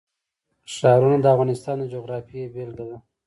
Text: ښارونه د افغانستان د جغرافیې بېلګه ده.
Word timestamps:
ښارونه 0.73 1.17
د 1.21 1.25
افغانستان 1.33 1.75
د 1.79 1.83
جغرافیې 1.93 2.51
بېلګه 2.53 2.85
ده. 2.89 2.97